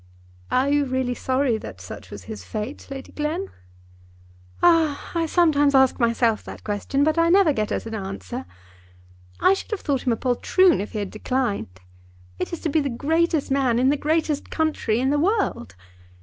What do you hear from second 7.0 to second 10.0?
but I never get at an answer. I should have